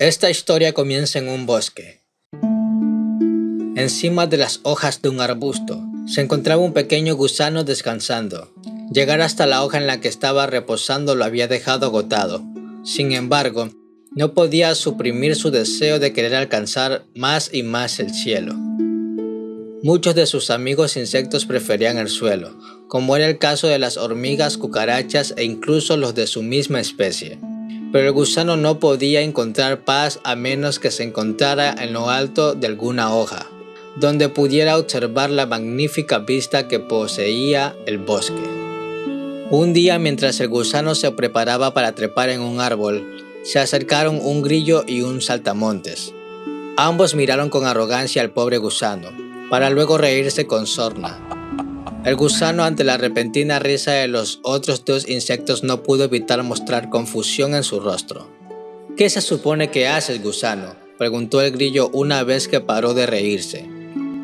Esta 0.00 0.28
historia 0.28 0.72
comienza 0.72 1.20
en 1.20 1.28
un 1.28 1.46
bosque. 1.46 2.02
Encima 3.76 4.26
de 4.26 4.36
las 4.36 4.58
hojas 4.64 5.00
de 5.00 5.08
un 5.08 5.20
arbusto 5.20 5.80
se 6.08 6.20
encontraba 6.20 6.60
un 6.60 6.72
pequeño 6.72 7.14
gusano 7.14 7.62
descansando. 7.62 8.52
Llegar 8.92 9.20
hasta 9.20 9.46
la 9.46 9.62
hoja 9.62 9.78
en 9.78 9.86
la 9.86 10.00
que 10.00 10.08
estaba 10.08 10.48
reposando 10.48 11.14
lo 11.14 11.24
había 11.24 11.46
dejado 11.46 11.86
agotado. 11.86 12.42
Sin 12.82 13.12
embargo, 13.12 13.70
no 14.16 14.34
podía 14.34 14.74
suprimir 14.74 15.36
su 15.36 15.52
deseo 15.52 16.00
de 16.00 16.12
querer 16.12 16.34
alcanzar 16.34 17.04
más 17.14 17.50
y 17.52 17.62
más 17.62 18.00
el 18.00 18.12
cielo. 18.12 18.54
Muchos 19.84 20.16
de 20.16 20.26
sus 20.26 20.50
amigos 20.50 20.96
insectos 20.96 21.46
preferían 21.46 21.98
el 21.98 22.08
suelo, 22.08 22.58
como 22.88 23.14
era 23.14 23.26
el 23.26 23.38
caso 23.38 23.68
de 23.68 23.78
las 23.78 23.96
hormigas, 23.96 24.58
cucarachas 24.58 25.34
e 25.36 25.44
incluso 25.44 25.96
los 25.96 26.16
de 26.16 26.26
su 26.26 26.42
misma 26.42 26.80
especie. 26.80 27.38
Pero 27.94 28.08
el 28.08 28.12
gusano 28.12 28.56
no 28.56 28.80
podía 28.80 29.20
encontrar 29.20 29.84
paz 29.84 30.18
a 30.24 30.34
menos 30.34 30.80
que 30.80 30.90
se 30.90 31.04
encontrara 31.04 31.72
en 31.78 31.92
lo 31.92 32.10
alto 32.10 32.54
de 32.56 32.66
alguna 32.66 33.14
hoja, 33.14 33.46
donde 33.94 34.28
pudiera 34.28 34.78
observar 34.78 35.30
la 35.30 35.46
magnífica 35.46 36.18
vista 36.18 36.66
que 36.66 36.80
poseía 36.80 37.76
el 37.86 37.98
bosque. 37.98 38.42
Un 39.48 39.72
día 39.72 40.00
mientras 40.00 40.40
el 40.40 40.48
gusano 40.48 40.96
se 40.96 41.12
preparaba 41.12 41.72
para 41.72 41.94
trepar 41.94 42.30
en 42.30 42.40
un 42.40 42.60
árbol, 42.60 43.22
se 43.44 43.60
acercaron 43.60 44.18
un 44.20 44.42
grillo 44.42 44.82
y 44.88 45.02
un 45.02 45.20
saltamontes. 45.20 46.12
Ambos 46.76 47.14
miraron 47.14 47.48
con 47.48 47.64
arrogancia 47.64 48.22
al 48.22 48.32
pobre 48.32 48.58
gusano, 48.58 49.12
para 49.50 49.70
luego 49.70 49.98
reírse 49.98 50.48
con 50.48 50.66
sorna. 50.66 51.33
El 52.04 52.16
gusano 52.16 52.64
ante 52.64 52.84
la 52.84 52.98
repentina 52.98 53.58
risa 53.58 53.92
de 53.92 54.08
los 54.08 54.38
otros 54.42 54.84
dos 54.84 55.08
insectos 55.08 55.64
no 55.64 55.82
pudo 55.82 56.04
evitar 56.04 56.42
mostrar 56.42 56.90
confusión 56.90 57.54
en 57.54 57.62
su 57.64 57.80
rostro. 57.80 58.28
¿Qué 58.94 59.08
se 59.08 59.22
supone 59.22 59.70
que 59.70 59.88
haces, 59.88 60.22
gusano? 60.22 60.76
preguntó 60.98 61.40
el 61.40 61.52
grillo 61.52 61.88
una 61.94 62.22
vez 62.22 62.46
que 62.46 62.60
paró 62.60 62.92
de 62.92 63.06
reírse. 63.06 63.66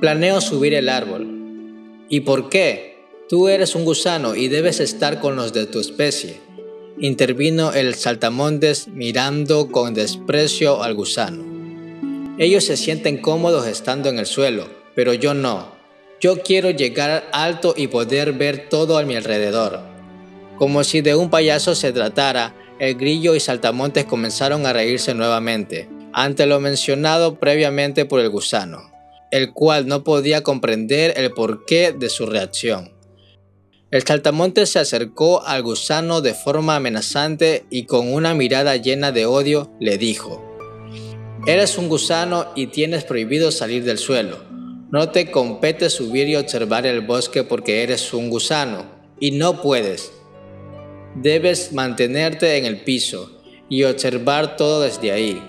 Planeo 0.00 0.42
subir 0.42 0.74
el 0.74 0.90
árbol. 0.90 1.26
¿Y 2.10 2.20
por 2.20 2.50
qué? 2.50 3.06
Tú 3.30 3.48
eres 3.48 3.74
un 3.74 3.86
gusano 3.86 4.34
y 4.34 4.48
debes 4.48 4.78
estar 4.78 5.18
con 5.18 5.34
los 5.34 5.54
de 5.54 5.64
tu 5.64 5.80
especie. 5.80 6.40
Intervino 6.98 7.72
el 7.72 7.94
saltamontes 7.94 8.88
mirando 8.88 9.72
con 9.72 9.94
desprecio 9.94 10.82
al 10.82 10.92
gusano. 10.92 11.42
Ellos 12.36 12.64
se 12.64 12.76
sienten 12.76 13.16
cómodos 13.16 13.66
estando 13.66 14.10
en 14.10 14.18
el 14.18 14.26
suelo, 14.26 14.68
pero 14.94 15.14
yo 15.14 15.32
no. 15.32 15.81
Yo 16.22 16.40
quiero 16.40 16.70
llegar 16.70 17.28
alto 17.32 17.74
y 17.76 17.88
poder 17.88 18.32
ver 18.32 18.68
todo 18.68 18.96
a 18.96 19.02
mi 19.02 19.16
alrededor. 19.16 19.80
Como 20.56 20.84
si 20.84 21.00
de 21.00 21.16
un 21.16 21.30
payaso 21.30 21.74
se 21.74 21.90
tratara, 21.90 22.54
el 22.78 22.94
grillo 22.94 23.34
y 23.34 23.40
saltamontes 23.40 24.04
comenzaron 24.04 24.64
a 24.64 24.72
reírse 24.72 25.14
nuevamente, 25.14 25.88
ante 26.12 26.46
lo 26.46 26.60
mencionado 26.60 27.40
previamente 27.40 28.04
por 28.04 28.20
el 28.20 28.30
gusano, 28.30 28.92
el 29.32 29.52
cual 29.52 29.88
no 29.88 30.04
podía 30.04 30.44
comprender 30.44 31.14
el 31.16 31.32
porqué 31.32 31.90
de 31.90 32.08
su 32.08 32.26
reacción. 32.26 32.92
El 33.90 34.04
saltamontes 34.04 34.70
se 34.70 34.78
acercó 34.78 35.42
al 35.44 35.64
gusano 35.64 36.20
de 36.20 36.34
forma 36.34 36.76
amenazante 36.76 37.64
y 37.68 37.86
con 37.86 38.12
una 38.12 38.32
mirada 38.32 38.76
llena 38.76 39.10
de 39.10 39.26
odio 39.26 39.72
le 39.80 39.98
dijo, 39.98 40.40
Eres 41.48 41.78
un 41.78 41.88
gusano 41.88 42.52
y 42.54 42.68
tienes 42.68 43.02
prohibido 43.02 43.50
salir 43.50 43.82
del 43.82 43.98
suelo. 43.98 44.61
No 44.92 45.08
te 45.08 45.30
compete 45.30 45.88
subir 45.88 46.28
y 46.28 46.36
observar 46.36 46.84
el 46.84 47.00
bosque 47.00 47.44
porque 47.44 47.82
eres 47.82 48.12
un 48.12 48.28
gusano 48.28 48.84
y 49.18 49.30
no 49.30 49.62
puedes. 49.62 50.12
Debes 51.14 51.72
mantenerte 51.72 52.58
en 52.58 52.66
el 52.66 52.82
piso 52.82 53.40
y 53.70 53.84
observar 53.84 54.56
todo 54.56 54.82
desde 54.82 55.10
ahí. 55.10 55.42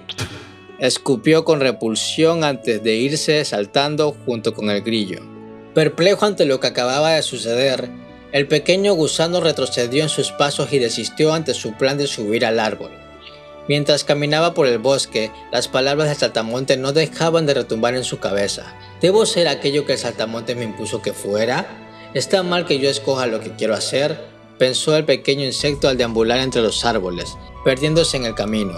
Escupió 0.79 1.43
con 1.43 1.59
repulsión 1.59 2.45
antes 2.45 2.81
de 2.83 2.95
irse 2.95 3.43
saltando 3.43 4.15
junto 4.25 4.53
con 4.53 4.69
el 4.69 4.81
grillo. 4.81 5.19
Perplejo 5.73 6.25
ante 6.25 6.45
lo 6.45 6.61
que 6.61 6.67
acababa 6.67 7.11
de 7.11 7.21
suceder, 7.21 7.89
el 8.31 8.47
pequeño 8.47 8.93
gusano 8.93 9.41
retrocedió 9.41 10.03
en 10.03 10.09
sus 10.09 10.31
pasos 10.31 10.71
y 10.71 10.79
desistió 10.79 11.33
ante 11.33 11.53
su 11.53 11.73
plan 11.73 11.97
de 11.97 12.07
subir 12.07 12.45
al 12.45 12.61
árbol. 12.61 12.91
Mientras 13.67 14.05
caminaba 14.05 14.53
por 14.53 14.67
el 14.67 14.77
bosque, 14.77 15.31
las 15.51 15.67
palabras 15.67 16.07
del 16.07 16.17
saltamonte 16.17 16.77
no 16.77 16.93
dejaban 16.93 17.45
de 17.45 17.53
retumbar 17.53 17.95
en 17.95 18.03
su 18.05 18.19
cabeza. 18.19 18.73
¿Debo 19.03 19.27
ser 19.27 19.47
aquello 19.47 19.85
que 19.85 19.93
el 19.93 19.99
saltamonte 19.99 20.55
me 20.55 20.63
impuso 20.63 21.03
que 21.03 21.13
fuera? 21.13 21.67
¿Está 22.15 22.41
mal 22.41 22.65
que 22.65 22.79
yo 22.79 22.89
escoja 22.89 23.27
lo 23.27 23.39
que 23.39 23.51
quiero 23.51 23.75
hacer? 23.75 24.19
Pensó 24.57 24.97
el 24.97 25.05
pequeño 25.05 25.45
insecto 25.45 25.87
al 25.87 25.97
deambular 25.97 26.39
entre 26.39 26.63
los 26.63 26.83
árboles, 26.85 27.37
perdiéndose 27.63 28.17
en 28.17 28.25
el 28.25 28.33
camino. 28.33 28.73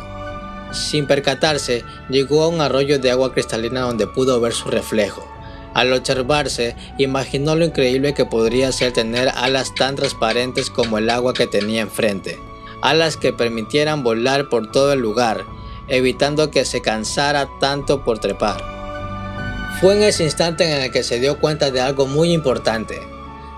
Sin 0.73 1.07
percatarse, 1.07 1.85
llegó 2.09 2.43
a 2.43 2.49
un 2.49 2.59
arroyo 2.59 2.99
de 2.99 3.11
agua 3.11 3.31
cristalina 3.31 3.81
donde 3.81 4.07
pudo 4.07 4.41
ver 4.41 4.51
su 4.51 4.69
reflejo. 4.69 5.25
Al 5.73 5.93
observarse, 5.93 6.75
imaginó 6.97 7.55
lo 7.55 7.63
increíble 7.63 8.13
que 8.13 8.25
podría 8.25 8.73
ser 8.73 8.91
tener 8.91 9.29
alas 9.29 9.73
tan 9.75 9.95
transparentes 9.95 10.69
como 10.69 10.97
el 10.97 11.09
agua 11.09 11.33
que 11.33 11.47
tenía 11.47 11.81
enfrente 11.81 12.37
alas 12.85 13.17
que 13.17 13.33
permitieran 13.33 14.03
volar 14.03 14.47
por 14.47 14.71
todo 14.71 14.93
el 14.93 14.99
lugar, 14.99 15.43
evitando 15.87 16.51
que 16.51 16.65
se 16.65 16.81
cansara 16.81 17.49
tanto 17.59 18.03
por 18.03 18.19
trepar. 18.19 18.74
Fue 19.79 19.95
en 19.95 20.03
ese 20.03 20.23
instante 20.23 20.63
en 20.63 20.81
el 20.81 20.91
que 20.91 21.03
se 21.03 21.19
dio 21.19 21.39
cuenta 21.39 21.71
de 21.71 21.81
algo 21.81 22.05
muy 22.07 22.31
importante. 22.31 22.99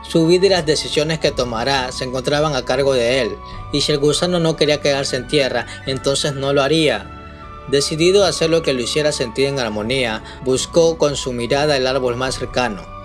Su 0.04 0.26
vida 0.26 0.46
y 0.46 0.50
las 0.50 0.66
decisiones 0.66 1.20
que 1.20 1.32
tomará 1.32 1.92
se 1.92 2.06
encontraban 2.06 2.56
a 2.56 2.66
cargo 2.66 2.94
de 2.94 3.22
él, 3.22 3.38
y 3.72 3.82
si 3.82 3.92
el 3.92 4.00
gusano 4.00 4.40
no 4.40 4.56
quería 4.56 4.82
quedarse 4.82 5.16
en 5.16 5.28
tierra, 5.28 5.66
entonces 5.86 6.34
no 6.34 6.54
lo 6.54 6.64
haría. 6.64 7.10
Decidido 7.68 8.26
a 8.26 8.30
hacer 8.30 8.50
lo 8.50 8.62
que 8.62 8.74
lo 8.74 8.82
hiciera 8.82 9.12
sentir 9.12 9.48
en 9.48 9.60
armonía, 9.60 10.24
buscó 10.44 10.98
con 10.98 11.16
su 11.16 11.34
mirada 11.34 11.78
el 11.78 11.86
árbol 11.86 12.16
más 12.16 12.36
cercano, 12.36 12.98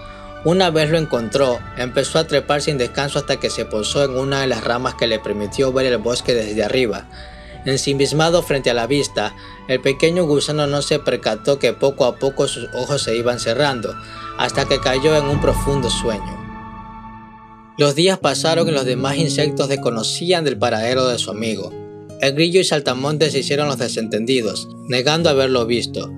una 0.44 0.70
vez 0.70 0.90
lo 0.90 0.98
encontró, 0.98 1.60
empezó 1.76 2.18
a 2.18 2.26
trepar 2.26 2.62
sin 2.62 2.76
descanso 2.76 3.20
hasta 3.20 3.38
que 3.38 3.48
se 3.48 3.64
posó 3.64 4.02
en 4.04 4.18
una 4.18 4.40
de 4.40 4.48
las 4.48 4.64
ramas 4.64 4.94
que 4.94 5.06
le 5.06 5.20
permitió 5.20 5.72
ver 5.72 5.86
el 5.86 5.98
bosque 5.98 6.34
desde 6.34 6.64
arriba. 6.64 7.06
Ensimismado 7.64 8.42
frente 8.42 8.70
a 8.70 8.74
la 8.74 8.86
vista, 8.86 9.34
el 9.68 9.80
pequeño 9.80 10.24
gusano 10.24 10.66
no 10.66 10.82
se 10.82 10.98
percató 10.98 11.58
que 11.58 11.72
poco 11.72 12.04
a 12.06 12.16
poco 12.16 12.48
sus 12.48 12.68
ojos 12.74 13.02
se 13.02 13.16
iban 13.16 13.38
cerrando, 13.38 13.94
hasta 14.38 14.64
que 14.64 14.80
cayó 14.80 15.16
en 15.16 15.26
un 15.26 15.40
profundo 15.40 15.88
sueño. 15.88 16.42
Los 17.78 17.94
días 17.94 18.18
pasaron 18.18 18.68
y 18.68 18.72
los 18.72 18.84
demás 18.84 19.16
insectos 19.16 19.68
desconocían 19.68 20.44
del 20.44 20.58
paradero 20.58 21.06
de 21.06 21.18
su 21.18 21.30
amigo. 21.30 21.72
El 22.20 22.34
grillo 22.34 22.60
y 22.60 22.64
saltamontes 22.64 23.32
se 23.32 23.40
hicieron 23.40 23.68
los 23.68 23.78
desentendidos, 23.78 24.68
negando 24.88 25.30
haberlo 25.30 25.64
visto, 25.64 26.12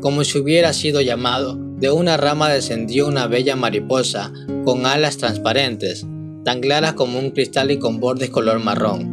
como 0.00 0.24
si 0.24 0.38
hubiera 0.38 0.72
sido 0.72 1.00
llamado. 1.00 1.56
De 1.76 1.90
una 1.90 2.16
rama 2.16 2.48
descendió 2.48 3.06
una 3.06 3.26
bella 3.26 3.56
mariposa 3.56 4.32
con 4.64 4.86
alas 4.86 5.18
transparentes, 5.18 6.06
tan 6.44 6.60
claras 6.60 6.94
como 6.94 7.18
un 7.18 7.30
cristal 7.30 7.70
y 7.70 7.78
con 7.78 8.00
bordes 8.00 8.30
color 8.30 8.58
marrón. 8.58 9.11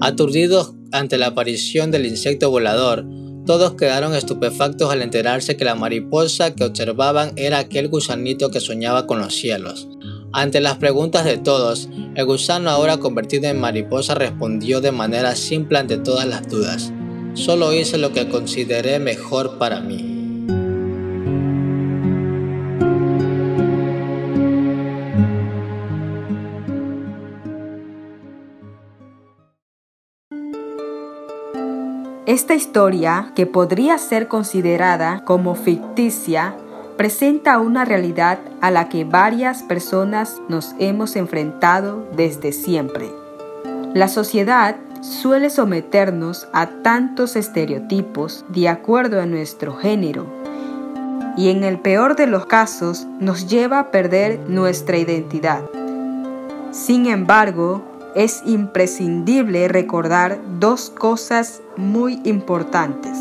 Aturdidos 0.00 0.72
ante 0.92 1.18
la 1.18 1.28
aparición 1.28 1.90
del 1.90 2.06
insecto 2.06 2.50
volador, 2.50 3.04
todos 3.44 3.74
quedaron 3.74 4.14
estupefactos 4.14 4.90
al 4.90 5.02
enterarse 5.02 5.56
que 5.56 5.64
la 5.64 5.74
mariposa 5.74 6.54
que 6.54 6.64
observaban 6.64 7.32
era 7.36 7.58
aquel 7.58 7.88
gusanito 7.88 8.50
que 8.50 8.60
soñaba 8.60 9.06
con 9.06 9.18
los 9.18 9.34
cielos. 9.34 9.88
Ante 10.32 10.60
las 10.60 10.78
preguntas 10.78 11.24
de 11.24 11.36
todos, 11.36 11.88
el 12.14 12.24
gusano 12.24 12.70
ahora 12.70 12.98
convertido 12.98 13.48
en 13.48 13.60
mariposa 13.60 14.14
respondió 14.14 14.80
de 14.80 14.92
manera 14.92 15.34
simple 15.36 15.78
ante 15.78 15.98
todas 15.98 16.26
las 16.26 16.48
dudas. 16.48 16.92
Solo 17.34 17.72
hice 17.72 17.98
lo 17.98 18.12
que 18.12 18.28
consideré 18.28 19.00
mejor 19.00 19.58
para 19.58 19.80
mí. 19.80 20.19
Esta 32.30 32.54
historia, 32.54 33.32
que 33.34 33.44
podría 33.44 33.98
ser 33.98 34.28
considerada 34.28 35.24
como 35.24 35.56
ficticia, 35.56 36.54
presenta 36.96 37.58
una 37.58 37.84
realidad 37.84 38.38
a 38.60 38.70
la 38.70 38.88
que 38.88 39.02
varias 39.02 39.64
personas 39.64 40.40
nos 40.48 40.76
hemos 40.78 41.16
enfrentado 41.16 42.06
desde 42.14 42.52
siempre. 42.52 43.10
La 43.94 44.06
sociedad 44.06 44.76
suele 45.00 45.50
someternos 45.50 46.46
a 46.52 46.68
tantos 46.84 47.34
estereotipos 47.34 48.44
de 48.48 48.68
acuerdo 48.68 49.20
a 49.20 49.26
nuestro 49.26 49.74
género 49.74 50.24
y 51.36 51.48
en 51.48 51.64
el 51.64 51.80
peor 51.80 52.14
de 52.14 52.28
los 52.28 52.46
casos 52.46 53.08
nos 53.18 53.48
lleva 53.48 53.80
a 53.80 53.90
perder 53.90 54.38
nuestra 54.48 54.98
identidad. 54.98 55.62
Sin 56.70 57.06
embargo, 57.06 57.89
es 58.14 58.42
imprescindible 58.44 59.68
recordar 59.68 60.38
dos 60.58 60.90
cosas 60.90 61.62
muy 61.76 62.20
importantes. 62.24 63.16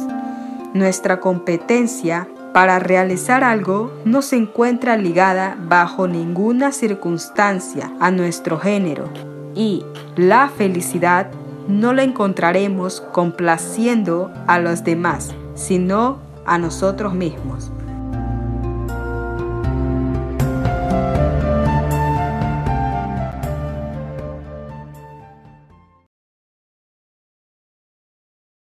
Nuestra 0.74 1.19
competencia 1.19 2.27
para 2.53 2.80
realizar 2.80 3.44
algo 3.44 3.91
no 4.06 4.21
se 4.21 4.36
encuentra 4.36 4.97
ligada 4.97 5.56
bajo 5.59 6.07
ninguna 6.07 6.71
circunstancia 6.71 7.91
a 8.00 8.12
nuestro 8.12 8.59
género 8.59 9.09
y 9.56 9.86
la 10.15 10.50
felicidad 10.50 11.31
no 11.68 11.94
la 11.94 12.03
encontraremos 12.03 13.01
complaciendo 13.01 14.31
a 14.47 14.59
los 14.59 14.83
demás, 14.83 15.35
sino 15.53 16.19
a 16.45 16.57
nosotros 16.57 17.13
mismos. 17.13 17.71